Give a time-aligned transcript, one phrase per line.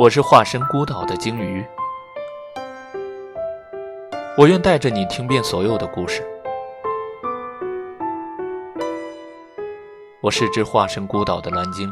[0.00, 1.62] 我是化身孤岛的鲸鱼，
[4.34, 6.26] 我愿带着你听遍所有的故事。
[10.22, 11.90] 我是只化身孤岛的蓝鲸，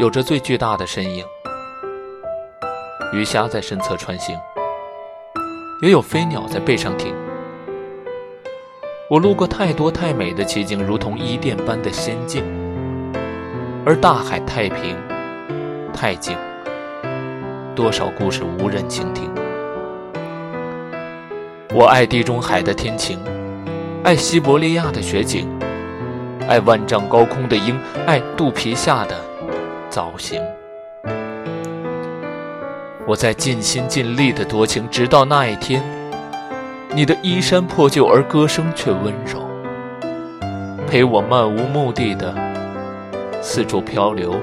[0.00, 1.24] 有着最巨大的身影。
[3.12, 4.36] 鱼虾在身侧穿行，
[5.80, 7.14] 也有飞鸟在背上停。
[9.08, 12.42] 我路过太多太美的奇景，如同伊甸般的仙境，
[13.86, 15.11] 而大海太平。
[15.92, 16.36] 太静，
[17.74, 19.30] 多少故事无人倾听。
[21.74, 23.18] 我爱地中海的天晴，
[24.02, 25.48] 爱西伯利亚的雪景，
[26.48, 29.16] 爱万丈高空的鹰，爱肚皮下的
[29.88, 30.42] 造型。
[33.06, 35.82] 我在尽心尽力的多情，直到那一天，
[36.94, 39.40] 你的衣衫破旧，而歌声却温柔，
[40.86, 42.34] 陪我漫无目的的
[43.40, 44.34] 四处漂流。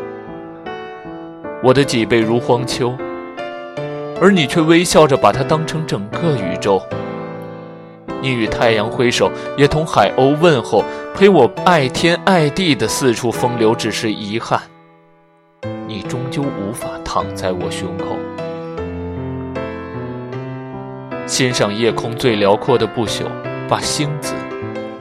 [1.62, 2.96] 我的脊背如荒丘，
[4.22, 6.82] 而你却微笑着把它当成整个宇宙。
[8.22, 13.76] 你与太阳挥手，也同海鸥问候，陪我爱天爱地的四处风流。
[13.76, 14.62] 只是遗憾，
[15.86, 18.16] 你终究无法躺在我胸口，
[21.26, 23.26] 欣赏夜空最辽阔的不朽，
[23.68, 24.34] 把星子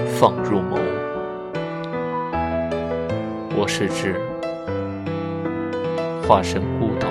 [0.06, 0.76] 放入眸。
[3.56, 4.27] 我是只。
[6.28, 7.07] 化身孤岛。